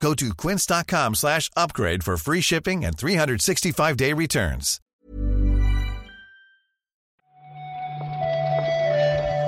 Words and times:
Go 0.00 0.14
to 0.14 0.34
quince.com 0.34 1.14
slash 1.14 1.50
upgrade 1.56 2.02
for 2.04 2.16
free 2.16 2.40
shipping 2.42 2.84
and 2.84 2.96
365-day 2.96 4.12
returns. 4.12 4.80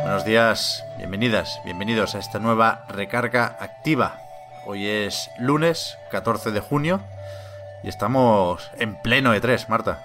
Buenos 0.03 0.25
días, 0.25 0.83
bienvenidas, 0.97 1.61
bienvenidos 1.67 2.15
a 2.15 2.19
esta 2.19 2.39
nueva 2.39 2.87
recarga 2.89 3.59
activa. 3.61 4.19
Hoy 4.67 4.87
es 4.87 5.29
lunes 5.39 5.97
14 6.11 6.51
de 6.51 6.61
junio 6.61 7.03
y 7.85 7.89
estamos 7.89 8.71
en 8.79 9.01
pleno 9.03 9.35
E3, 9.35 9.69
Marta. 9.69 10.03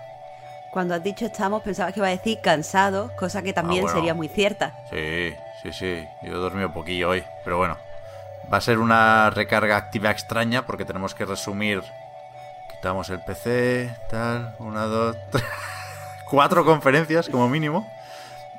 Cuando 0.73 0.94
has 0.96 1.04
dicho 1.04 1.26
estamos, 1.26 1.64
pensaba 1.64 1.92
que 1.94 2.00
iba 2.02 2.08
a 2.08 2.12
decir 2.12 2.40
cansado, 2.44 3.12
cosa 3.18 3.42
que 3.44 3.54
también 3.54 3.84
Ah, 3.84 3.84
bueno. 3.84 3.98
sería 3.98 4.14
muy 4.14 4.28
cierta. 4.28 4.76
Sí, 4.90 5.34
sí, 5.62 5.72
sí, 5.72 6.04
yo 6.23 6.34
he 6.34 6.38
dormido 6.38 6.73
poquillo 6.73 7.10
hoy, 7.10 7.23
pero 7.46 7.58
bueno. 7.58 7.78
Va 8.52 8.58
a 8.58 8.62
ser 8.62 8.80
una 8.80 9.30
recarga 9.30 9.78
activa 9.78 10.12
extraña 10.12 10.66
porque 10.66 10.86
tenemos 10.86 11.16
que 11.16 11.26
resumir. 11.26 11.84
Quitamos 12.72 13.10
el 13.10 13.22
PC, 13.24 13.96
tal, 14.10 14.56
una, 14.60 14.84
dos, 14.86 15.16
tres, 15.32 15.44
cuatro 16.30 16.66
conferencias 16.66 17.30
como 17.30 17.50
mínimo. 17.50 17.88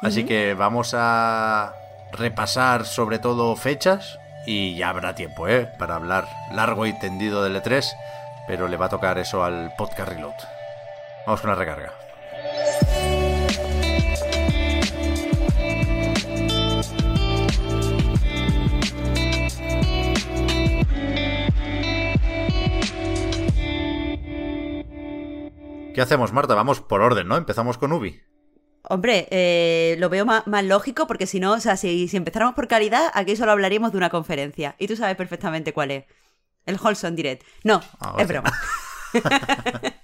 Así 0.01 0.25
que 0.25 0.55
vamos 0.55 0.95
a 0.97 1.75
repasar 2.13 2.85
sobre 2.85 3.19
todo 3.19 3.55
fechas 3.57 4.19
y 4.47 4.77
ya 4.77 4.91
habrá 4.91 5.15
tiempo, 5.15 5.49
¿eh? 5.49 5.67
Para 5.79 5.97
hablar 5.97 6.27
largo 6.53 6.87
y 6.87 6.99
tendido 6.99 7.43
del 7.43 7.57
E3, 7.57 7.85
pero 8.47 8.69
le 8.69 8.77
va 8.77 8.87
a 8.87 8.91
tocar 8.91 9.19
eso 9.19 9.45
al 9.45 9.73
podcast 9.77 10.11
Reload. 10.11 10.35
Vamos 11.27 11.41
con 11.41 11.51
la 11.51 11.57
recarga. 11.57 11.93
¿Qué 25.95 26.01
hacemos, 26.03 26.33
Marta? 26.33 26.55
Vamos 26.55 26.81
por 26.81 27.01
orden, 27.03 27.29
¿no? 27.29 27.37
Empezamos 27.37 27.79
con 27.79 27.93
Ubi. 27.93 28.21
Hombre, 28.89 29.29
eh, 29.31 29.97
lo 29.99 30.09
veo 30.11 30.27
más, 30.27 30.47
más 30.47 30.65
lógico 30.65 31.07
porque 31.07 31.27
si 31.27 31.41
no, 31.41 31.53
o 31.53 31.61
sea, 31.61 31.77
si, 31.77 32.09
si 32.09 32.17
empezáramos 32.17 32.55
por 32.55 32.69
calidad, 32.69 33.11
aquí 33.15 33.37
solo 33.37 33.53
hablaríamos 33.53 33.93
de 33.93 33.99
una 33.99 34.11
conferencia. 34.11 34.75
Y 34.79 34.89
tú 34.89 34.97
sabes 34.97 35.17
perfectamente 35.17 35.73
cuál 35.73 35.91
es. 35.91 36.05
El 36.67 36.79
Holson 36.83 37.15
Direct. 37.15 37.45
No, 37.63 37.81
Ah, 38.01 38.17
es 38.19 38.29
broma. 38.29 38.53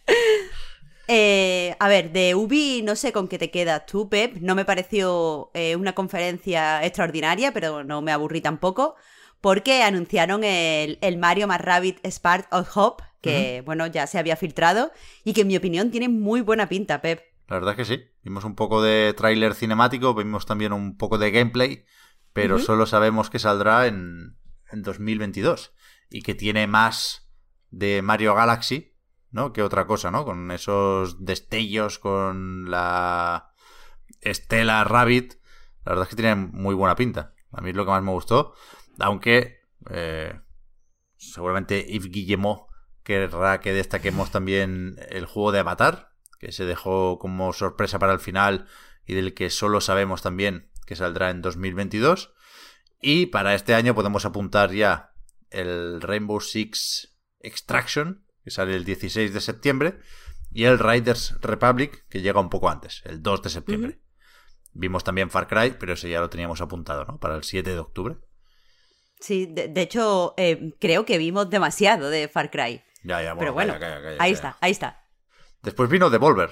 Eh, 1.12 1.74
a 1.80 1.88
ver, 1.88 2.12
de 2.12 2.36
Ubi 2.36 2.82
no 2.84 2.94
sé 2.94 3.10
con 3.12 3.27
qué 3.27 3.36
te 3.36 3.50
quedas 3.50 3.84
tú, 3.84 4.08
Pep. 4.08 4.36
No 4.36 4.54
me 4.54 4.64
pareció 4.64 5.50
eh, 5.54 5.75
una 5.75 5.92
conferencia 5.92 6.84
extraordinaria, 6.84 7.50
pero 7.52 7.82
no 7.82 8.00
me 8.00 8.12
aburrí 8.12 8.41
tampoco. 8.41 8.94
Porque 9.41 9.82
anunciaron 9.82 10.44
el, 10.44 10.98
el 11.00 11.19
Mario 11.19 11.48
más 11.48 11.60
Rabbit 11.60 11.98
Spark 12.06 12.47
of 12.52 12.70
Hope, 12.77 13.02
que 13.20 13.62
bueno, 13.64 13.86
ya 13.86 14.06
se 14.06 14.18
había 14.18 14.36
filtrado, 14.36 14.92
y 15.24 15.32
que 15.32 15.42
en 15.42 15.48
mi 15.48 15.56
opinión 15.56 15.90
tiene 15.90 16.08
muy 16.08 16.40
buena 16.40 16.68
pinta, 16.68 17.00
Pep. 17.00 17.22
La 17.48 17.56
verdad 17.56 17.72
es 17.72 17.76
que 17.76 17.96
sí. 17.96 18.04
Vimos 18.22 18.44
un 18.44 18.54
poco 18.54 18.82
de 18.82 19.12
tráiler 19.16 19.54
cinemático, 19.54 20.14
vimos 20.14 20.46
también 20.46 20.72
un 20.72 20.96
poco 20.96 21.18
de 21.18 21.30
gameplay, 21.30 21.84
pero 22.32 22.58
solo 22.58 22.86
sabemos 22.86 23.28
que 23.28 23.41
saldrá 23.41 23.86
en, 23.86 24.36
en 24.70 24.82
2022 24.82 25.75
y 26.10 26.22
que 26.22 26.34
tiene 26.34 26.66
más 26.66 27.28
de 27.70 28.03
Mario 28.03 28.34
Galaxy, 28.34 28.97
¿no? 29.31 29.52
Que 29.52 29.62
otra 29.62 29.87
cosa, 29.87 30.10
¿no? 30.10 30.25
Con 30.25 30.50
esos 30.50 31.25
destellos, 31.25 31.98
con 31.98 32.70
la 32.70 33.52
Estela 34.20 34.84
Rabbit. 34.84 35.34
La 35.84 35.92
verdad 35.92 36.04
es 36.04 36.10
que 36.10 36.22
tiene 36.22 36.34
muy 36.37 36.75
buena 36.75 36.94
pinta. 36.94 37.34
A 37.52 37.60
mí 37.60 37.70
es 37.70 37.76
lo 37.76 37.84
que 37.84 37.91
más 37.91 38.02
me 38.02 38.12
gustó. 38.12 38.54
Aunque 38.98 39.60
eh, 39.91 40.38
seguramente 41.16 41.84
Yves 41.88 42.10
Guillemot 42.10 42.69
querrá 43.03 43.61
que 43.61 43.72
destaquemos 43.72 44.31
también 44.31 44.97
el 45.09 45.27
juego 45.27 45.53
de 45.53 45.61
Avatar, 45.61 46.12
que 46.38 46.53
se 46.53 46.65
dejó 46.65 47.19
como 47.19 47.53
sorpresa 47.53 47.99
para 47.99 48.12
el 48.12 48.21
final 48.21 48.66
y 49.06 49.15
del 49.15 49.34
que 49.34 49.50
solo 49.50 49.81
sabemos 49.81 50.22
también 50.22 50.71
que 50.87 50.97
saldrá 50.97 51.31
en 51.31 51.43
2022. 51.43 52.33
Y 53.00 53.27
para 53.27 53.55
este 53.55 53.75
año 53.75 53.94
podemos 53.94 54.25
apuntar 54.25 54.72
ya 54.72 55.12
el 55.50 56.00
Rainbow 56.00 56.41
Six 56.41 57.16
Extraction, 57.41 58.25
que 58.44 58.50
sale 58.50 58.75
el 58.75 58.84
16 58.84 59.32
de 59.32 59.41
septiembre, 59.41 59.99
y 60.53 60.65
el 60.65 60.78
Riders 60.78 61.37
Republic, 61.41 62.06
que 62.09 62.21
llega 62.21 62.41
un 62.41 62.50
poco 62.50 62.69
antes, 62.69 63.03
el 63.05 63.22
2 63.22 63.43
de 63.43 63.50
septiembre. 63.50 64.00
Vimos 64.72 65.05
también 65.05 65.31
Far 65.31 65.49
Cry, 65.49 65.77
pero 65.78 65.94
ese 65.94 66.11
ya 66.11 66.21
lo 66.21 66.31
teníamos 66.31 66.61
apuntado, 66.61 67.05
¿no? 67.05 67.19
Para 67.19 67.37
el 67.37 67.44
7 67.44 67.71
de 67.71 67.78
octubre. 67.78 68.17
Sí, 69.21 69.47
de, 69.47 69.69
de 69.69 69.81
hecho, 69.82 70.34
eh, 70.37 70.75
creo 70.81 71.05
que 71.05 71.19
vimos 71.19 71.50
demasiado 71.50 72.11
de 72.11 72.28
Far 72.28 72.50
Cry. 72.50 72.82
Ya, 73.03 73.22
ya, 73.22 73.34
bueno, 73.34 73.38
pero 73.38 73.53
bueno, 73.55 73.72
calla, 73.75 73.97
calla, 73.97 74.03
calla, 74.03 74.16
ahí 74.19 74.33
está, 74.33 74.59
ahí 74.61 74.72
está. 74.72 75.05
Después 75.62 75.88
vino 75.91 76.11
Devolver 76.11 76.50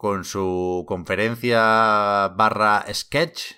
con 0.00 0.24
su 0.24 0.86
conferencia 0.88 2.28
barra 2.28 2.86
sketch. 2.90 3.52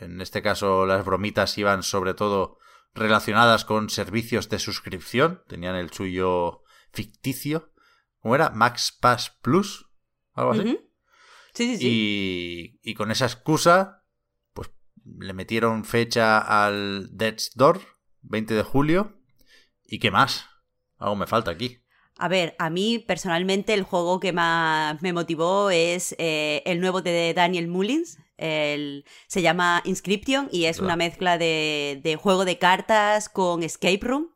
En 0.00 0.20
este 0.20 0.42
caso 0.42 0.84
las 0.84 1.04
bromitas 1.04 1.56
iban 1.58 1.84
sobre 1.84 2.12
todo 2.12 2.58
relacionadas 2.92 3.64
con 3.64 3.88
servicios 3.88 4.48
de 4.48 4.58
suscripción. 4.58 5.44
Tenían 5.46 5.76
el 5.76 5.92
suyo 5.92 6.64
ficticio. 6.92 7.72
¿Cómo 8.18 8.34
era? 8.34 8.50
Max 8.50 8.98
Pass 9.00 9.38
Plus. 9.42 9.88
Algo 10.32 10.52
así. 10.52 10.62
Sí, 11.54 11.76
sí, 11.76 11.76
sí. 11.76 12.80
y, 12.82 12.90
y 12.90 12.94
con 12.94 13.12
esa 13.12 13.26
excusa, 13.26 14.04
pues 14.52 14.70
le 15.04 15.34
metieron 15.34 15.84
fecha 15.84 16.38
al 16.64 17.16
Death's 17.16 17.52
Door, 17.54 17.80
20 18.22 18.54
de 18.54 18.62
julio. 18.64 19.22
¿Y 19.84 20.00
qué 20.00 20.10
más? 20.10 20.46
Algo 20.98 21.16
me 21.16 21.26
falta 21.26 21.50
aquí. 21.50 21.78
A 22.18 22.28
ver, 22.28 22.54
a 22.58 22.70
mí 22.70 22.98
personalmente 22.98 23.74
el 23.74 23.82
juego 23.82 24.20
que 24.20 24.32
más 24.32 25.02
me 25.02 25.12
motivó 25.12 25.70
es 25.70 26.14
eh, 26.18 26.62
el 26.64 26.80
nuevo 26.80 27.02
de 27.02 27.34
Daniel 27.34 27.68
Mullins. 27.68 28.18
El- 28.38 29.04
se 29.26 29.42
llama 29.42 29.82
Inscription 29.84 30.48
y 30.50 30.64
es 30.64 30.78
una 30.78 30.96
mezcla 30.96 31.36
de, 31.38 32.00
de 32.02 32.16
juego 32.16 32.44
de 32.44 32.58
cartas 32.58 33.28
con 33.28 33.62
escape 33.62 34.00
room. 34.02 34.30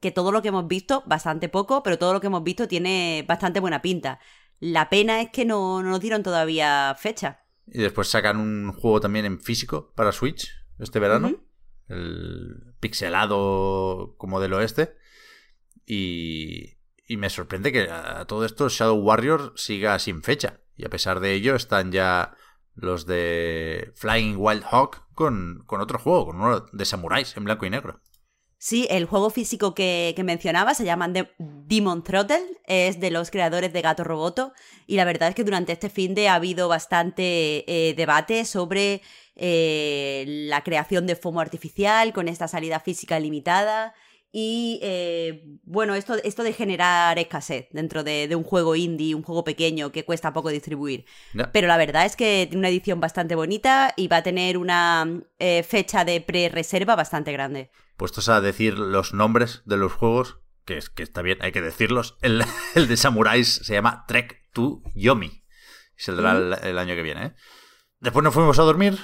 Que 0.00 0.10
todo 0.10 0.30
lo 0.30 0.42
que 0.42 0.48
hemos 0.48 0.68
visto, 0.68 1.02
bastante 1.06 1.48
poco, 1.48 1.82
pero 1.82 1.98
todo 1.98 2.12
lo 2.12 2.20
que 2.20 2.26
hemos 2.26 2.44
visto 2.44 2.68
tiene 2.68 3.24
bastante 3.26 3.60
buena 3.60 3.80
pinta. 3.80 4.20
La 4.60 4.90
pena 4.90 5.22
es 5.22 5.30
que 5.30 5.46
no, 5.46 5.82
no 5.82 5.88
nos 5.90 6.00
dieron 6.00 6.22
todavía 6.22 6.94
fecha. 6.98 7.40
Y 7.66 7.78
después 7.78 8.08
sacan 8.08 8.36
un 8.36 8.72
juego 8.72 9.00
también 9.00 9.24
en 9.24 9.40
físico 9.40 9.92
para 9.96 10.12
Switch 10.12 10.50
este 10.78 10.98
verano. 11.00 11.32
El 11.88 12.74
pixelado 12.80 14.14
como 14.18 14.40
del 14.40 14.52
oeste. 14.54 14.96
Y, 15.86 16.78
y 17.06 17.16
me 17.16 17.30
sorprende 17.30 17.72
que 17.72 17.88
a 17.90 18.24
todo 18.26 18.44
esto 18.44 18.68
Shadow 18.68 18.98
Warrior 18.98 19.52
siga 19.56 19.98
sin 19.98 20.22
fecha. 20.22 20.60
Y 20.76 20.84
a 20.84 20.90
pesar 20.90 21.20
de 21.20 21.32
ello 21.32 21.54
están 21.54 21.92
ya 21.92 22.36
los 22.74 23.06
de 23.06 23.92
Flying 23.94 24.36
Wild 24.36 24.64
Hawk 24.70 25.06
con, 25.14 25.62
con 25.66 25.80
otro 25.80 25.98
juego, 25.98 26.26
con 26.26 26.40
uno 26.40 26.66
de 26.72 26.84
samuráis 26.84 27.36
en 27.36 27.44
blanco 27.44 27.64
y 27.64 27.70
negro. 27.70 28.00
Sí, 28.58 28.86
el 28.90 29.04
juego 29.04 29.30
físico 29.30 29.74
que, 29.74 30.14
mencionaba 30.24 30.74
se 30.74 30.84
llama 30.84 31.08
De- 31.08 31.30
Demon 31.38 32.02
Throttle, 32.02 32.42
es 32.66 33.00
de 33.00 33.10
los 33.10 33.30
creadores 33.30 33.72
de 33.72 33.82
Gato 33.82 34.02
Roboto 34.02 34.52
y 34.86 34.96
la 34.96 35.04
verdad 35.04 35.28
es 35.28 35.34
que 35.34 35.44
durante 35.44 35.72
este 35.72 35.90
fin 35.90 36.14
de 36.14 36.28
ha 36.28 36.34
habido 36.34 36.66
bastante 36.66 37.64
eh, 37.66 37.94
debate 37.94 38.44
sobre 38.44 39.02
eh, 39.36 40.24
la 40.26 40.64
creación 40.64 41.06
de 41.06 41.16
FOMO 41.16 41.40
artificial 41.40 42.12
con 42.12 42.28
esta 42.28 42.48
salida 42.48 42.80
física 42.80 43.20
limitada 43.20 43.94
y 44.38 44.78
eh, 44.82 45.44
bueno, 45.62 45.94
esto, 45.94 46.16
esto 46.22 46.42
de 46.42 46.52
generar 46.52 47.18
escasez 47.18 47.68
dentro 47.72 48.04
de, 48.04 48.28
de 48.28 48.36
un 48.36 48.44
juego 48.44 48.76
indie, 48.76 49.14
un 49.14 49.22
juego 49.22 49.44
pequeño 49.44 49.92
que 49.92 50.04
cuesta 50.04 50.34
poco 50.34 50.50
distribuir. 50.50 51.06
Pero 51.54 51.68
la 51.68 51.78
verdad 51.78 52.04
es 52.04 52.16
que 52.16 52.44
tiene 52.46 52.58
una 52.58 52.68
edición 52.68 53.00
bastante 53.00 53.34
bonita 53.34 53.94
y 53.96 54.08
va 54.08 54.18
a 54.18 54.22
tener 54.22 54.58
una 54.58 55.22
eh, 55.38 55.62
fecha 55.62 56.04
de 56.04 56.20
pre-reserva 56.20 56.96
bastante 56.96 57.32
grande. 57.32 57.70
Puestos 57.96 58.28
a 58.28 58.42
decir 58.42 58.78
los 58.78 59.14
nombres 59.14 59.62
de 59.64 59.78
los 59.78 59.94
juegos, 59.94 60.36
que, 60.66 60.76
es, 60.76 60.90
que 60.90 61.02
está 61.02 61.22
bien, 61.22 61.38
hay 61.40 61.52
que 61.52 61.62
decirlos. 61.62 62.18
El, 62.20 62.44
el 62.74 62.88
de 62.88 62.98
samuráis 62.98 63.62
se 63.64 63.72
llama 63.72 64.04
Trek 64.06 64.50
to 64.52 64.82
Yomi. 64.94 65.44
Saldrá 65.96 66.32
el, 66.32 66.52
el 66.62 66.76
año 66.76 66.94
que 66.94 67.02
viene. 67.02 67.24
¿eh? 67.24 67.34
Después 68.00 68.22
nos 68.22 68.34
fuimos 68.34 68.58
a 68.58 68.64
dormir 68.64 68.98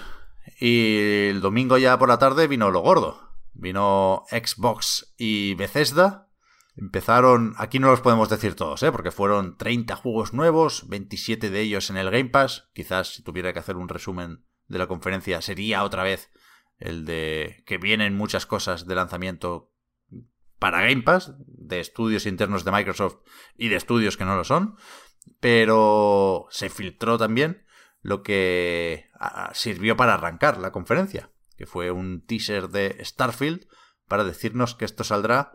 y 0.61 1.28
el 1.31 1.40
domingo 1.40 1.78
ya 1.78 1.99
por 1.99 2.11
la 2.11 2.19
tarde 2.19 2.49
vino 2.49 2.70
lo 2.70 2.81
gordo. 2.81 3.31
Vino 3.54 4.25
Xbox 4.31 5.14
y 5.16 5.54
Bethesda 5.54 6.32
Empezaron, 6.75 7.54
aquí 7.58 7.78
no 7.78 7.90
los 7.90 8.00
podemos 8.00 8.31
decir 8.31 8.54
todos, 8.54 8.82
¿eh? 8.82 8.90
porque 8.90 9.10
fueron 9.10 9.58
30 9.58 9.94
juegos 9.96 10.32
nuevos, 10.32 10.88
27 10.88 11.50
de 11.50 11.60
ellos 11.60 11.90
en 11.90 11.99
el 11.99 12.10
Game 12.10 12.31
Pass. 12.31 12.70
Quizás 12.72 13.14
si 13.14 13.22
tuviera 13.22 13.52
que 13.52 13.58
hacer 13.58 13.76
un 13.76 13.90
resumen 13.90 14.46
de 14.69 14.78
la 14.78 14.87
conferencia 14.87 15.43
sería 15.43 15.84
otra 15.84 16.02
vez 16.02 16.31
el 16.78 17.04
de 17.04 17.62
que 17.66 17.76
vienen 17.76 18.16
muchas 18.16 18.46
cosas 18.46 18.87
de 18.87 18.94
lanzamiento 18.94 19.70
para 20.58 20.81
Game 20.81 21.02
Pass, 21.02 21.34
de 21.46 21.81
estudios 21.81 22.25
internos 22.25 22.64
de 22.64 22.72
Microsoft 22.72 23.19
y 23.54 23.69
de 23.69 23.76
estudios 23.76 24.16
que 24.16 24.25
no 24.25 24.37
lo 24.37 24.44
son, 24.44 24.76
pero 25.40 26.46
se 26.50 26.70
filtró 26.70 27.19
también 27.19 27.66
lo 28.00 28.22
que 28.22 29.10
sirvió 29.52 29.96
para 29.96 30.14
arrancar 30.14 30.58
la 30.58 30.72
conferencia, 30.72 31.31
que 31.56 31.66
fue 31.66 31.90
un 31.90 32.25
teaser 32.25 32.69
de 32.69 32.96
Starfield 33.04 33.66
para 34.08 34.25
decirnos 34.25 34.75
que 34.75 34.84
esto 34.84 35.04
saldrá 35.04 35.52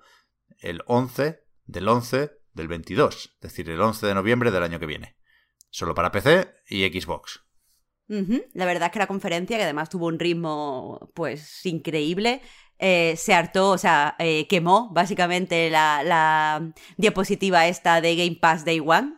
el 0.59 0.81
11 0.85 1.44
del 1.65 1.88
11 1.88 2.31
del 2.53 2.67
22, 2.67 3.35
es 3.35 3.39
decir, 3.41 3.69
el 3.69 3.81
11 3.81 4.07
de 4.07 4.15
noviembre 4.15 4.51
del 4.51 4.63
año 4.63 4.79
que 4.79 4.85
viene. 4.85 5.17
Solo 5.69 5.94
para 5.94 6.11
PC 6.11 6.53
y 6.69 6.88
Xbox. 6.88 7.41
La 8.07 8.65
verdad 8.65 8.88
es 8.88 8.91
que 8.94 8.99
la 8.99 9.07
conferencia, 9.07 9.57
que 9.57 9.63
además 9.63 9.89
tuvo 9.89 10.07
un 10.07 10.17
ritmo 10.17 11.11
pues 11.13 11.65
increíble, 11.65 12.41
eh, 12.79 13.15
se 13.17 13.33
hartó, 13.33 13.71
o 13.71 13.77
sea, 13.77 14.15
eh, 14.19 14.47
quemó 14.47 14.89
básicamente 14.94 15.69
la, 15.69 16.71
diapositiva 16.95 17.67
esta 17.67 18.01
de 18.01 18.15
Game 18.15 18.38
Pass 18.39 18.65
Day 18.65 18.79
One. 18.79 19.13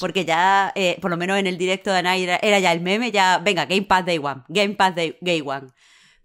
Porque 0.00 0.24
ya, 0.24 0.72
eh, 0.74 0.98
por 1.00 1.08
lo 1.08 1.16
menos 1.16 1.38
en 1.38 1.46
el 1.46 1.56
directo 1.56 1.92
de 1.92 1.98
Ana 1.98 2.16
era, 2.16 2.58
ya 2.58 2.72
el 2.72 2.80
meme, 2.80 3.12
ya, 3.12 3.38
venga, 3.38 3.64
Game 3.66 3.82
Pass 3.82 4.04
Day 4.04 4.18
One, 4.18 4.42
Game 4.48 4.74
Pass 4.74 4.94
Day, 4.96 5.42
One. 5.44 5.68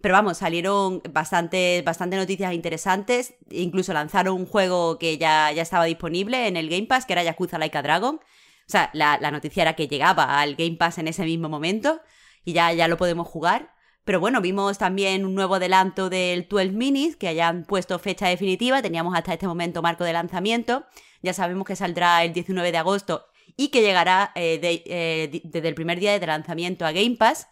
Pero 0.04 0.12
vamos, 0.12 0.36
salieron 0.36 1.00
bastante, 1.14 1.80
bastante 1.80 2.18
noticias 2.18 2.52
interesantes. 2.52 3.36
Incluso 3.50 3.94
lanzaron 3.94 4.34
un 4.34 4.44
juego 4.44 4.98
que 4.98 5.16
ya, 5.16 5.50
ya 5.50 5.62
estaba 5.62 5.86
disponible 5.86 6.46
en 6.46 6.58
el 6.58 6.68
Game 6.68 6.84
Pass, 6.84 7.06
que 7.06 7.14
era 7.14 7.22
Yakuza 7.22 7.56
Like 7.56 7.78
a 7.78 7.80
Dragon. 7.80 8.16
O 8.16 8.20
sea, 8.66 8.90
la, 8.92 9.16
noticia 9.30 9.62
era 9.62 9.72
que 9.72 9.88
llegaba 9.88 10.42
al 10.42 10.56
Game 10.56 10.76
Pass 10.76 10.98
en 10.98 11.08
ese 11.08 11.24
mismo 11.24 11.48
momento 11.48 12.02
y 12.44 12.52
ya, 12.52 12.70
ya 12.74 12.86
lo 12.86 12.98
podemos 12.98 13.26
jugar. 13.26 13.72
Pero 14.04 14.20
bueno, 14.20 14.42
vimos 14.42 14.76
también 14.76 15.24
un 15.24 15.34
nuevo 15.34 15.54
adelanto 15.54 16.10
del 16.10 16.48
12 16.48 16.72
Minis, 16.72 17.16
que 17.16 17.28
hayan 17.28 17.64
puesto 17.64 17.98
fecha 17.98 18.28
definitiva. 18.28 18.82
Teníamos 18.82 19.16
hasta 19.16 19.32
este 19.32 19.46
momento 19.46 19.80
marco 19.80 20.04
de 20.04 20.12
lanzamiento. 20.12 20.84
Ya 21.22 21.32
sabemos 21.32 21.66
que 21.66 21.76
saldrá 21.76 22.24
el 22.24 22.34
19 22.34 22.72
de 22.72 22.76
agosto 22.76 23.24
y 23.56 23.68
que 23.68 23.80
llegará 23.80 24.32
eh, 24.34 24.60
eh, 24.84 25.40
desde 25.44 25.68
el 25.68 25.74
primer 25.74 25.98
día 25.98 26.18
de 26.18 26.26
lanzamiento 26.26 26.84
a 26.84 26.92
Game 26.92 27.16
Pass. 27.16 27.48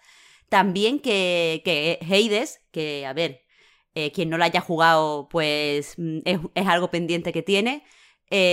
También 0.52 1.00
que, 1.00 1.62
que 1.64 1.99
Hades, 2.02 2.60
que 2.72 3.06
a 3.06 3.14
ver, 3.14 3.40
eh, 3.94 4.12
quien 4.12 4.28
no 4.28 4.37
lo 4.37 4.44
haya 4.44 4.60
jugado, 4.60 5.26
pues 5.31 5.94
mm, 5.96 6.19
es, 6.26 6.40
es 6.54 6.66
algo 6.66 6.90
pendiente 6.90 7.32
que 7.32 7.43
tiene. 7.43 7.84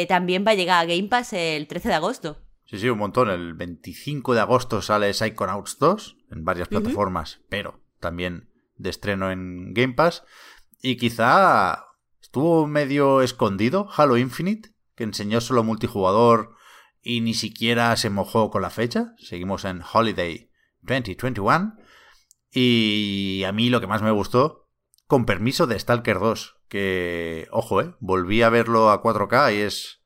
también 0.08 0.46
va 0.48 0.52
a 0.52 0.56
llegar 0.56 0.82
a 0.82 0.88
Game 0.88 1.10
Pass 1.10 1.34
el 1.34 1.68
13 1.68 1.90
de 1.90 1.96
agosto. 1.96 2.38
Sí, 2.64 2.80
sí, 2.80 2.88
un 2.88 3.00
montón. 3.00 3.30
El 3.30 3.54
25 3.54 4.34
de 4.34 4.40
agosto 4.40 4.82
sale 4.82 5.14
Psychonauts 5.14 5.78
2 5.78 6.18
en 6.32 6.46
varias 6.46 6.70
plataformas, 6.70 7.42
pero 7.50 7.82
también 8.00 8.50
de 8.78 8.92
estreno 8.92 9.30
en 9.30 9.74
Game 9.74 9.94
Pass. 9.94 10.24
Y 10.82 10.96
quizá 10.96 11.84
estuvo 12.22 12.66
medio 12.66 13.22
escondido 13.22 13.90
Halo 13.94 14.16
Infinite, 14.16 14.70
que 14.96 15.04
enseñó 15.04 15.42
solo 15.42 15.66
multijugador 15.66 16.56
y 17.02 17.20
ni 17.20 17.34
siquiera 17.34 17.94
se 17.98 18.10
mojó 18.10 18.52
con 18.52 18.62
la 18.62 18.70
fecha. 18.70 19.16
Seguimos 19.18 19.66
en 19.66 19.82
Holiday 19.82 20.49
2021. 20.94 21.78
Y 22.52 23.44
a 23.46 23.52
mí 23.52 23.70
lo 23.70 23.80
que 23.80 23.88
más 23.88 24.02
me 24.02 24.12
gustó, 24.12 24.70
con 25.08 25.26
permiso 25.26 25.68
de 25.68 25.80
Stalker 25.80 26.20
2, 26.20 26.58
que, 26.68 27.48
ojo, 27.52 27.82
eh, 27.82 27.96
volví 28.00 28.42
a 28.42 28.50
verlo 28.50 28.90
a 28.90 29.02
4K 29.02 29.56
y 29.56 29.62
es 29.62 30.04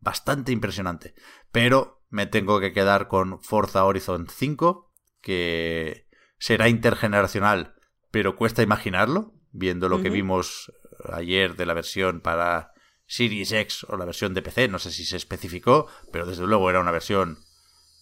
bastante 0.00 0.52
impresionante. 0.52 1.14
Pero 1.52 2.04
me 2.10 2.26
tengo 2.26 2.60
que 2.60 2.72
quedar 2.72 3.08
con 3.08 3.40
Forza 3.42 3.84
Horizon 3.84 4.28
5, 4.28 4.92
que 5.20 6.08
será 6.38 6.68
intergeneracional, 6.68 7.74
pero 8.10 8.36
cuesta 8.36 8.62
imaginarlo, 8.62 9.34
viendo 9.50 9.88
lo 9.88 10.02
que 10.02 10.10
vimos 10.10 10.72
ayer 11.12 11.56
de 11.56 11.66
la 11.66 11.74
versión 11.74 12.20
para 12.20 12.72
Series 13.06 13.52
X 13.52 13.84
o 13.88 13.96
la 13.96 14.04
versión 14.04 14.34
de 14.34 14.42
PC, 14.42 14.68
no 14.68 14.78
sé 14.78 14.90
si 14.90 15.04
se 15.04 15.16
especificó, 15.16 15.86
pero 16.12 16.26
desde 16.26 16.46
luego 16.46 16.70
era 16.70 16.80
una 16.80 16.90
versión 16.90 17.38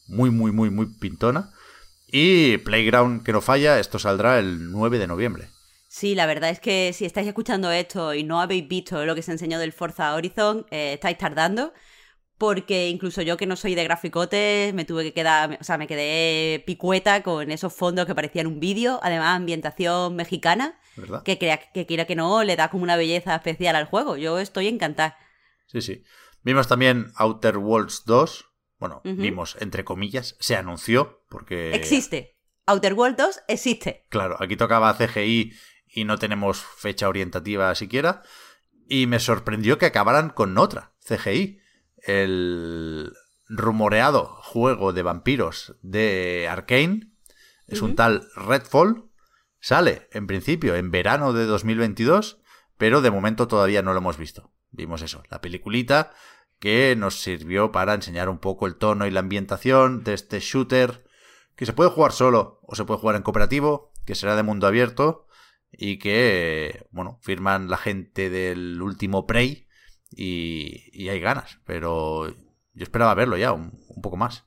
muy, 0.06 0.30
muy, 0.30 0.52
muy, 0.52 0.70
muy 0.70 0.86
pintona. 0.98 1.52
Y 2.12 2.58
Playground 2.58 3.24
que 3.24 3.32
no 3.32 3.40
falla, 3.40 3.80
esto 3.80 3.98
saldrá 3.98 4.38
el 4.38 4.70
9 4.70 4.98
de 4.98 5.06
noviembre. 5.08 5.48
Sí, 5.88 6.14
la 6.14 6.26
verdad 6.26 6.50
es 6.50 6.60
que 6.60 6.92
si 6.92 7.04
estáis 7.04 7.26
escuchando 7.26 7.72
esto 7.72 8.14
y 8.14 8.22
no 8.22 8.40
habéis 8.40 8.68
visto 8.68 9.04
lo 9.04 9.14
que 9.14 9.22
se 9.22 9.32
enseñó 9.32 9.58
del 9.58 9.72
Forza 9.72 10.14
Horizon, 10.14 10.66
eh, 10.70 10.92
estáis 10.94 11.18
tardando 11.18 11.72
porque 12.42 12.88
incluso 12.88 13.22
yo 13.22 13.36
que 13.36 13.46
no 13.46 13.54
soy 13.54 13.76
de 13.76 13.84
graficotes 13.84 14.74
me 14.74 14.84
tuve 14.84 15.04
que 15.04 15.12
quedar, 15.12 15.58
o 15.60 15.62
sea, 15.62 15.78
me 15.78 15.86
quedé 15.86 16.64
picueta 16.66 17.22
con 17.22 17.52
esos 17.52 17.72
fondos 17.72 18.04
que 18.04 18.16
parecían 18.16 18.48
un 18.48 18.58
vídeo, 18.58 18.98
además 19.04 19.36
ambientación 19.36 20.16
mexicana, 20.16 20.76
¿verdad? 20.96 21.22
que 21.22 21.38
crea, 21.38 21.60
que 21.72 21.86
quiera 21.86 22.04
que 22.04 22.16
no, 22.16 22.42
le 22.42 22.56
da 22.56 22.68
como 22.68 22.82
una 22.82 22.96
belleza 22.96 23.36
especial 23.36 23.76
al 23.76 23.86
juego. 23.86 24.16
Yo 24.16 24.40
estoy 24.40 24.66
encantada. 24.66 25.16
Sí, 25.66 25.82
sí. 25.82 26.02
Vimos 26.42 26.66
también 26.66 27.12
Outer 27.14 27.58
Worlds 27.58 28.02
2, 28.06 28.44
bueno, 28.82 29.00
vimos 29.04 29.56
entre 29.60 29.84
comillas, 29.84 30.36
se 30.40 30.56
anunció 30.56 31.24
porque... 31.28 31.72
Existe. 31.72 32.36
Outer 32.66 32.94
Worlds 32.94 33.16
2 33.16 33.40
existe. 33.46 34.06
Claro, 34.08 34.36
aquí 34.40 34.56
tocaba 34.56 34.92
CGI 34.92 35.52
y 35.86 36.02
no 36.02 36.18
tenemos 36.18 36.58
fecha 36.58 37.08
orientativa 37.08 37.72
siquiera. 37.76 38.22
Y 38.88 39.06
me 39.06 39.20
sorprendió 39.20 39.78
que 39.78 39.86
acabaran 39.86 40.30
con 40.30 40.58
otra 40.58 40.94
CGI 40.98 41.60
el 41.98 43.12
rumoreado 43.48 44.26
juego 44.42 44.92
de 44.92 45.02
vampiros 45.04 45.76
de 45.82 46.48
Arkane. 46.50 47.12
Es 47.68 47.82
un 47.82 47.94
tal 47.94 48.26
Redfall. 48.34 49.10
Sale, 49.60 50.08
en 50.10 50.26
principio, 50.26 50.74
en 50.74 50.90
verano 50.90 51.32
de 51.32 51.46
2022, 51.46 52.40
pero 52.78 53.00
de 53.00 53.12
momento 53.12 53.46
todavía 53.46 53.80
no 53.82 53.92
lo 53.92 53.98
hemos 53.98 54.16
visto. 54.18 54.52
Vimos 54.72 55.02
eso, 55.02 55.22
la 55.30 55.40
peliculita 55.40 56.10
que 56.62 56.94
nos 56.96 57.20
sirvió 57.20 57.72
para 57.72 57.92
enseñar 57.92 58.28
un 58.28 58.38
poco 58.38 58.68
el 58.68 58.76
tono 58.76 59.04
y 59.04 59.10
la 59.10 59.18
ambientación 59.18 60.04
de 60.04 60.14
este 60.14 60.38
shooter 60.38 61.02
que 61.56 61.66
se 61.66 61.72
puede 61.72 61.90
jugar 61.90 62.12
solo 62.12 62.60
o 62.62 62.76
se 62.76 62.84
puede 62.84 63.00
jugar 63.00 63.16
en 63.16 63.22
cooperativo, 63.22 63.90
que 64.06 64.14
será 64.14 64.36
de 64.36 64.44
mundo 64.44 64.68
abierto 64.68 65.26
y 65.72 65.98
que, 65.98 66.86
bueno, 66.92 67.18
firman 67.20 67.68
la 67.68 67.78
gente 67.78 68.30
del 68.30 68.80
último 68.80 69.26
Prey 69.26 69.66
y, 70.12 71.08
hay 71.08 71.18
ganas, 71.18 71.58
pero 71.66 72.28
yo 72.28 72.82
esperaba 72.84 73.14
verlo 73.14 73.36
ya 73.36 73.50
un, 73.50 73.72
poco 74.00 74.16
más. 74.16 74.44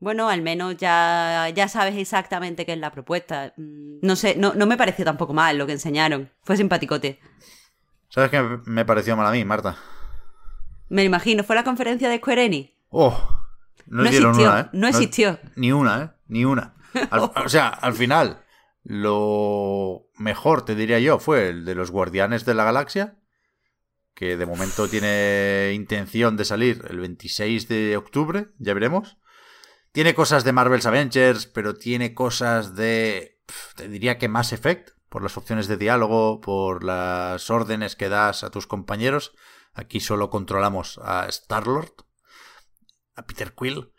Bueno, 0.00 0.28
al 0.28 0.42
menos 0.42 0.76
ya, 0.78 1.48
ya 1.54 1.68
sabes 1.68 1.94
exactamente 1.96 2.66
qué 2.66 2.72
es 2.72 2.78
la 2.80 2.90
propuesta. 2.90 3.54
Mm, 3.56 3.98
no 4.02 4.16
sé, 4.16 4.34
no, 4.36 4.52
no 4.54 4.66
me 4.66 4.76
pareció 4.76 5.04
tampoco 5.04 5.32
mal 5.32 5.58
lo 5.58 5.66
que 5.66 5.74
enseñaron. 5.74 6.28
Fue 6.42 6.56
simpaticote. 6.56 7.20
¿Sabes 8.08 8.30
qué 8.30 8.42
me 8.64 8.84
pareció 8.84 9.16
mal 9.16 9.28
a 9.28 9.30
mí, 9.30 9.44
Marta? 9.44 9.78
Me 10.92 11.04
imagino, 11.04 11.42
fue 11.42 11.56
la 11.56 11.64
conferencia 11.64 12.08
de 12.08 12.18
Square 12.18 12.44
Enix. 12.44 12.70
Oh, 12.90 13.18
no, 13.86 14.04
existió, 14.04 14.58
¿eh? 14.58 14.68
No 14.72 14.88
existió. 14.88 15.38
ni 15.56 15.72
una, 15.72 16.02
¿eh? 16.02 16.10
Ni 16.28 16.44
una. 16.44 16.74
o 17.44 17.48
sea, 17.48 17.68
al 17.68 17.94
final, 17.94 18.44
lo 18.84 20.08
mejor, 20.16 20.64
te 20.64 20.74
diría 20.74 20.98
yo, 20.98 21.18
fue 21.18 21.48
el 21.48 21.64
de 21.64 21.74
los 21.74 21.90
Guardianes 21.90 22.44
de 22.44 22.54
la 22.54 22.64
Galaxia 22.64 23.16
que 24.14 24.36
de 24.36 24.46
momento 24.46 24.88
tiene 24.88 25.72
intención 25.74 26.36
de 26.36 26.44
salir 26.44 26.84
el 26.88 27.00
26 27.00 27.68
de 27.68 27.96
octubre, 27.96 28.48
ya 28.58 28.74
veremos. 28.74 29.16
Tiene 29.92 30.14
cosas 30.14 30.44
de 30.44 30.52
Marvel's 30.52 30.86
Avengers, 30.86 31.46
pero 31.46 31.74
tiene 31.74 32.14
cosas 32.14 32.74
de, 32.76 33.40
te 33.76 33.88
diría 33.88 34.18
que 34.18 34.28
Mass 34.28 34.52
Effect, 34.52 34.90
por 35.08 35.22
las 35.22 35.36
opciones 35.36 35.66
de 35.68 35.76
diálogo, 35.76 36.40
por 36.40 36.84
las 36.84 37.50
órdenes 37.50 37.96
que 37.96 38.08
das 38.08 38.44
a 38.44 38.50
tus 38.50 38.66
compañeros. 38.66 39.34
Aquí 39.74 40.00
solo 40.00 40.30
controlamos 40.30 40.98
a 41.02 41.26
Star-Lord, 41.28 41.92
a 43.14 43.26
Peter 43.26 43.54
Quill, 43.54 43.90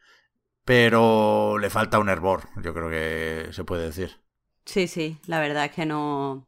pero 0.65 1.57
le 1.57 1.69
falta 1.69 1.99
un 1.99 2.09
hervor, 2.09 2.49
yo 2.61 2.73
creo 2.73 2.89
que 2.89 3.51
se 3.51 3.63
puede 3.63 3.85
decir. 3.85 4.21
Sí, 4.65 4.87
sí, 4.87 5.17
la 5.25 5.39
verdad 5.39 5.65
es 5.65 5.71
que 5.71 5.85
no, 5.85 6.47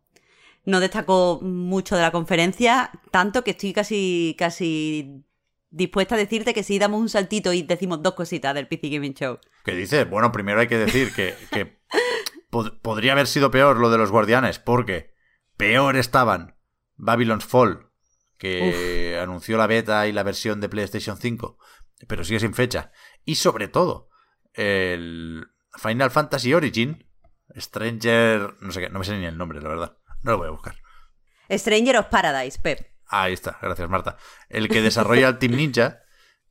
no 0.63 0.79
destacó 0.79 1.39
mucho 1.41 1.95
de 1.95 2.01
la 2.01 2.11
conferencia, 2.11 2.91
tanto 3.11 3.43
que 3.43 3.51
estoy 3.51 3.73
casi, 3.73 4.35
casi 4.37 5.25
dispuesta 5.69 6.15
a 6.15 6.17
decirte 6.17 6.53
que 6.53 6.63
si 6.63 6.79
damos 6.79 7.01
un 7.01 7.09
saltito 7.09 7.51
y 7.51 7.61
decimos 7.61 8.01
dos 8.01 8.13
cositas 8.13 8.55
del 8.55 8.67
PC 8.67 8.89
Gaming 8.89 9.13
Show. 9.13 9.39
¿Qué 9.65 9.73
dices? 9.75 10.09
Bueno, 10.09 10.31
primero 10.31 10.59
hay 10.59 10.67
que 10.67 10.77
decir 10.77 11.11
que, 11.13 11.77
podría 12.81 13.11
haber 13.11 13.27
sido 13.27 13.51
peor 13.51 13.77
lo 13.77 13.89
de 13.89 13.97
los 13.97 14.11
guardianes, 14.11 14.59
porque 14.59 15.13
peor 15.57 15.97
estaban 15.97 16.55
Babylon's 16.95 17.45
Fall, 17.45 17.89
que 18.37 19.04
anunció 19.19 19.57
la 19.57 19.67
beta 19.67 20.07
y 20.07 20.11
la 20.11 20.23
versión 20.23 20.61
de 20.61 20.69
PlayStation 20.69 21.17
5, 21.17 21.57
pero 22.07 22.23
sigue 22.23 22.39
sin 22.39 22.53
fecha. 22.53 22.91
Y 23.23 23.35
sobre 23.35 23.67
todo, 23.67 24.09
el 24.53 25.47
Final 25.73 26.11
Fantasy 26.11 26.53
Origin, 26.53 27.07
Stranger... 27.55 28.55
no 28.59 28.71
sé 28.71 28.81
qué, 28.81 28.89
no 28.89 28.99
me 28.99 29.05
sé 29.05 29.17
ni 29.17 29.25
el 29.25 29.37
nombre, 29.37 29.61
la 29.61 29.69
verdad. 29.69 29.97
No 30.23 30.31
lo 30.31 30.37
voy 30.39 30.47
a 30.47 30.51
buscar. 30.51 30.75
Stranger 31.49 31.97
of 31.97 32.07
Paradise, 32.07 32.59
Pep. 32.61 32.95
Ahí 33.07 33.33
está, 33.33 33.57
gracias 33.61 33.89
Marta. 33.89 34.17
El 34.49 34.67
que 34.67 34.81
desarrolla 34.81 35.27
el 35.27 35.37
Team 35.37 35.53
Ninja, 35.53 36.01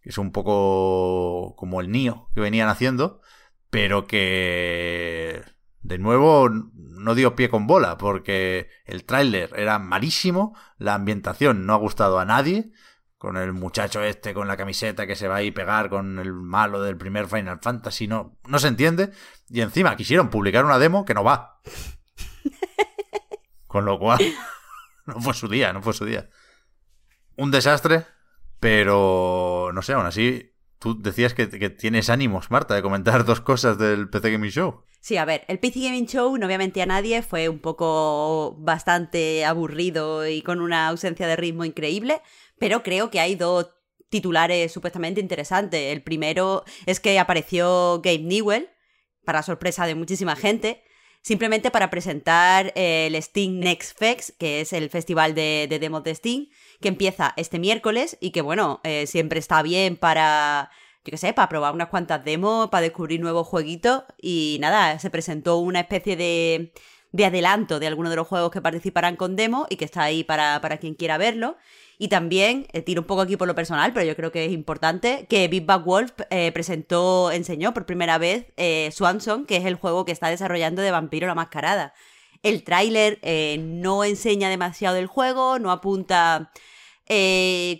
que 0.00 0.10
es 0.10 0.18
un 0.18 0.30
poco 0.32 1.56
como 1.56 1.80
el 1.80 1.90
Nio 1.90 2.30
que 2.34 2.40
venían 2.40 2.68
haciendo, 2.68 3.20
pero 3.70 4.06
que 4.06 5.42
de 5.80 5.98
nuevo 5.98 6.48
no 7.04 7.14
dio 7.14 7.36
pie 7.36 7.48
con 7.48 7.66
bola, 7.66 7.98
porque 7.98 8.68
el 8.84 9.04
tráiler 9.04 9.50
era 9.56 9.78
malísimo, 9.78 10.56
la 10.78 10.94
ambientación 10.94 11.66
no 11.66 11.74
ha 11.74 11.78
gustado 11.78 12.18
a 12.18 12.24
nadie, 12.24 12.70
con 13.18 13.36
el 13.36 13.52
muchacho 13.52 14.02
este 14.02 14.34
con 14.34 14.48
la 14.48 14.56
camiseta 14.56 15.06
que 15.06 15.16
se 15.16 15.28
va 15.28 15.36
a 15.36 15.42
ir 15.42 15.54
pegar 15.54 15.88
con 15.88 16.18
el 16.18 16.32
malo 16.32 16.82
del 16.82 16.96
primer 16.96 17.26
Final 17.26 17.60
Fantasy, 17.60 18.06
no, 18.06 18.38
no 18.46 18.58
se 18.58 18.68
entiende, 18.68 19.10
y 19.48 19.60
encima 19.60 19.96
quisieron 19.96 20.30
publicar 20.30 20.64
una 20.64 20.78
demo 20.78 21.04
que 21.04 21.14
no 21.14 21.24
va. 21.24 21.60
Con 23.66 23.84
lo 23.84 23.98
cual, 23.98 24.20
no 25.06 25.20
fue 25.20 25.34
su 25.34 25.48
día, 25.48 25.72
no 25.72 25.82
fue 25.82 25.92
su 25.92 26.04
día. 26.04 26.30
Un 27.36 27.50
desastre, 27.50 28.06
pero 28.60 29.72
no 29.74 29.82
sé, 29.82 29.94
aún 29.94 30.06
así 30.06 30.54
Tú 30.84 31.00
decías 31.00 31.32
que, 31.32 31.46
tienes 31.46 32.10
ánimos, 32.10 32.50
Marta, 32.50 32.74
de 32.74 32.82
comentar 32.82 33.24
dos 33.24 33.40
cosas 33.40 33.78
del 33.78 34.10
PC 34.10 34.32
Gaming 34.32 34.50
Show. 34.50 34.84
Sí, 35.04 35.18
a 35.18 35.26
ver, 35.26 35.44
el 35.48 35.58
PC 35.58 35.80
Gaming 35.80 36.06
Show 36.06 36.34
no 36.38 36.46
obviamente 36.46 36.80
a 36.80 36.86
nadie, 36.86 37.20
fue 37.20 37.50
un 37.50 37.58
poco 37.58 38.56
bastante 38.58 39.44
aburrido 39.44 40.26
y 40.26 40.40
con 40.40 40.62
una 40.62 40.88
ausencia 40.88 41.26
de 41.26 41.36
ritmo 41.36 41.66
increíble, 41.66 42.22
pero 42.58 42.82
creo 42.82 43.10
que 43.10 43.20
hay 43.20 43.34
dos 43.34 43.68
titulares 44.08 44.72
supuestamente 44.72 45.20
interesantes. 45.20 45.92
El 45.92 46.02
primero 46.02 46.64
es 46.86 47.00
que 47.00 47.18
apareció 47.18 48.00
Gabe 48.02 48.20
Newell, 48.20 48.70
para 49.26 49.42
sorpresa 49.42 49.84
de 49.84 49.94
muchísima 49.94 50.36
gente, 50.36 50.82
simplemente 51.20 51.70
para 51.70 51.90
presentar 51.90 52.72
el 52.74 53.22
Steam 53.22 53.60
Next 53.60 53.98
Fest, 53.98 54.30
que 54.38 54.62
es 54.62 54.72
el 54.72 54.88
festival 54.88 55.34
de, 55.34 55.68
demos 55.82 56.02
de 56.02 56.14
Steam, 56.14 56.48
que 56.80 56.88
empieza 56.88 57.34
este 57.36 57.58
miércoles 57.58 58.16
y 58.22 58.30
que, 58.30 58.40
bueno, 58.40 58.80
eh, 58.84 59.06
siempre 59.06 59.38
está 59.38 59.60
bien 59.60 59.98
para, 59.98 60.70
yo 61.04 61.10
qué 61.10 61.16
sé, 61.18 61.32
para 61.34 61.48
probar 61.48 61.74
unas 61.74 61.88
cuantas 61.88 62.24
demos, 62.24 62.68
para 62.70 62.82
descubrir 62.82 63.20
nuevos 63.20 63.46
jueguitos. 63.46 64.04
Y 64.20 64.58
nada, 64.60 64.98
se 64.98 65.10
presentó 65.10 65.58
una 65.58 65.80
especie 65.80 66.16
de, 66.16 66.72
de 67.12 67.24
adelanto 67.26 67.78
de 67.78 67.86
algunos 67.86 68.10
de 68.10 68.16
los 68.16 68.26
juegos 68.26 68.50
que 68.50 68.62
participarán 68.62 69.16
con 69.16 69.36
demo 69.36 69.66
y 69.68 69.76
que 69.76 69.84
está 69.84 70.02
ahí 70.02 70.24
para, 70.24 70.60
para 70.60 70.78
quien 70.78 70.94
quiera 70.94 71.18
verlo. 71.18 71.56
Y 71.98 72.08
también, 72.08 72.66
eh, 72.72 72.82
tiro 72.82 73.02
un 73.02 73.06
poco 73.06 73.20
aquí 73.20 73.36
por 73.36 73.46
lo 73.46 73.54
personal, 73.54 73.92
pero 73.92 74.04
yo 74.04 74.16
creo 74.16 74.32
que 74.32 74.46
es 74.46 74.52
importante, 74.52 75.26
que 75.28 75.46
Big 75.48 75.64
Bad 75.64 75.84
Wolf 75.84 76.12
eh, 76.30 76.50
presentó, 76.52 77.30
enseñó 77.30 77.72
por 77.72 77.86
primera 77.86 78.18
vez 78.18 78.46
eh, 78.56 78.90
Swanson, 78.92 79.46
que 79.46 79.56
es 79.56 79.64
el 79.64 79.76
juego 79.76 80.04
que 80.04 80.12
está 80.12 80.28
desarrollando 80.28 80.82
de 80.82 80.90
Vampiro 80.90 81.26
la 81.26 81.34
Mascarada. 81.34 81.94
El 82.42 82.64
tráiler 82.64 83.20
no 83.58 84.04
enseña 84.04 84.50
demasiado 84.50 84.96
del 84.96 85.06
juego, 85.06 85.58
no 85.58 85.70
apunta 85.70 86.50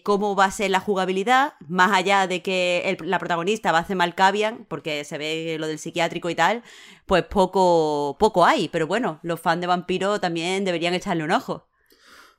cómo 0.04 0.37
va 0.37 0.45
a 0.47 0.50
ser 0.50 0.71
la 0.71 0.81
jugabilidad, 0.81 1.54
más 1.66 1.93
allá 1.93 2.26
de 2.26 2.43
que 2.43 2.97
la 3.02 3.19
protagonista 3.19 3.73
va 3.73 3.78
a 3.78 3.81
hacer 3.83 3.97
Malkavian, 3.97 4.66
porque 4.69 5.04
se 5.04 5.19
ve 5.19 5.57
lo 5.59 5.66
del 5.66 5.78
psiquiátrico 5.78 6.31
y 6.31 6.35
tal, 6.35 6.62
pues 7.07 7.25
poco, 7.25 8.16
poco 8.19 8.45
hay. 8.45 8.69
Pero 8.69 8.87
bueno, 8.87 9.21
los 9.23 9.40
fans 9.40 9.61
de 9.61 9.66
Vampiro 9.66 10.21
también 10.21 10.64
deberían 10.64 10.95
echarle 10.95 11.25
un 11.25 11.33
ojo. 11.33 11.69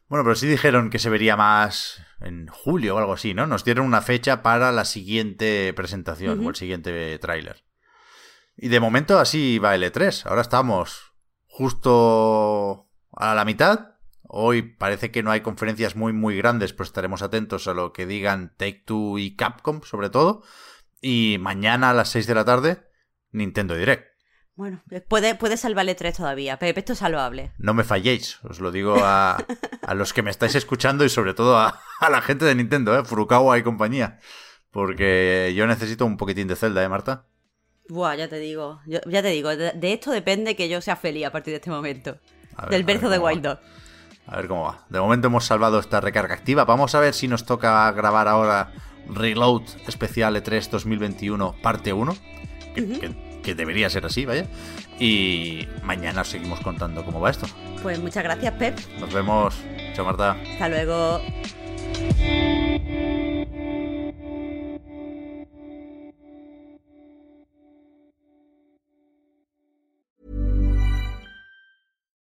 Bueno, 0.08 0.24
pero 0.24 0.36
sí 0.36 0.46
dijeron 0.46 0.92
que 0.92 1.00
se 1.00 1.10
vería 1.10 1.36
más 1.36 2.01
en 2.22 2.48
julio 2.48 2.96
o 2.96 3.00
algo 3.00 3.13
así, 3.13 3.34
¿no? 3.34 3.48
Nos 3.48 3.65
dieron 3.65 3.88
una 3.88 4.01
fecha 4.01 4.44
para 4.44 4.72
la 4.72 4.86
siguiente 4.86 5.74
presentación 5.74 6.46
o 6.46 6.50
el 6.50 6.56
siguiente 6.56 7.18
tráiler. 7.18 7.63
Y 8.56 8.68
de 8.68 8.80
momento 8.80 9.18
así 9.20 9.58
va 9.58 9.74
el 9.74 9.84
E3. 9.84 10.27
Ahora 10.27 10.42
estamos 10.42 11.13
justo 11.48 12.88
a 13.13 13.34
la 13.34 13.46
mitad. 13.46 13.95
Hoy 14.38 14.63
parece 14.63 15.12
que 15.12 15.24
no 15.24 15.32
hay 15.32 15.39
conferencias 15.39 15.96
muy 15.96 16.12
muy 16.12 16.36
grandes, 16.36 16.74
pues 16.74 16.89
estaremos 16.89 17.22
atentos 17.22 17.70
a 17.70 17.74
lo 17.74 17.94
que 17.94 18.06
digan 18.06 18.54
Take 18.58 18.84
Two 18.86 19.18
y 19.18 19.38
Capcom 19.38 19.82
sobre 19.84 20.10
todo. 20.10 20.44
Y 21.00 21.38
mañana 21.39 21.92
a 21.92 21.94
las 21.94 22.10
6 22.10 22.27
de 22.27 22.36
la 22.36 22.44
tarde, 22.44 22.84
Nintendo 23.32 23.75
Direct. 23.75 24.10
Bueno, 24.56 24.84
puede, 25.08 25.36
puede 25.36 25.56
salvarle 25.56 25.96
tres 25.96 26.18
todavía. 26.18 26.60
Pepe, 26.60 26.82
esto 26.82 26.92
es 26.92 27.00
salvable. 27.00 27.54
No 27.58 27.74
me 27.74 27.86
falléis, 27.86 28.39
os 28.44 28.60
lo 28.60 28.74
digo 28.74 28.98
a, 29.01 29.38
los 29.96 30.12
que 30.12 30.22
me 30.22 30.32
estáis 30.32 30.56
escuchando 30.56 31.06
y 31.06 31.10
sobre 31.10 31.34
todo 31.34 31.58
a, 31.58 31.80
la 32.01 32.22
gente 32.22 32.44
de 32.44 32.56
Nintendo, 32.56 33.00
¿eh? 33.00 33.06
Furukawa 33.06 33.58
y 33.58 33.63
compañía. 33.63 34.20
Porque 34.70 35.54
yo 35.56 35.65
necesito 35.65 36.06
un 36.06 36.18
poquitín 36.18 36.50
de 36.50 36.58
Zelda, 36.58 36.84
¿eh, 36.84 36.89
Marta? 36.89 37.25
Buah, 37.88 38.15
ya 38.15 38.27
te 38.27 38.39
digo. 38.39 38.82
ya 38.86 39.22
te 39.22 39.30
digo, 39.30 39.56
de, 39.56 39.94
esto 39.94 40.12
depende 40.12 40.58
que 40.58 40.68
yo 40.68 40.82
sea 40.82 40.98
feliz 40.98 41.25
a 41.25 41.32
partir 41.32 41.54
de 41.54 41.60
este 41.60 41.70
momento. 41.70 42.20
del 42.70 42.84
verso 42.84 43.10
de 43.10 43.18
Wild 43.18 43.42
Dog. 43.42 43.60
A 44.27 44.38
ver 44.38 44.48
cómo 44.48 44.63
va. 44.63 44.79
De 44.89 45.00
momento 45.00 45.27
hemos 45.27 45.46
salvado 45.46 45.79
esta 45.79 46.01
recarga 46.01 46.34
activa. 46.34 46.65
Vamos 46.65 46.96
a 46.96 47.00
ver 47.00 47.13
si 47.13 47.27
nos 47.27 47.46
toca 47.46 47.91
grabar 47.91 48.27
ahora 48.27 48.72
Reload 49.08 49.63
Especial 49.88 50.36
E3 50.36 50.70
2021 50.70 51.55
parte 51.62 51.94
1 51.94 52.15
que 53.46 53.55
debería 53.55 53.89
ser 53.89 54.05
así, 54.05 54.25
vaya. 54.25 54.48
Y 55.00 55.67
mañana 55.84 56.24
seguimos 56.24 56.60
contando 56.62 57.05
cómo 57.05 57.22
va 57.22 57.29
esto. 57.29 57.46
Pues 57.84 58.00
muchas 58.00 58.24
gracias, 58.24 58.53
Pep. 58.55 58.77
Nos 59.00 59.13
vemos. 59.13 59.55
Chao, 59.94 60.03
Marta. 60.03 60.32
Hasta 60.32 60.70
luego. 60.70 61.22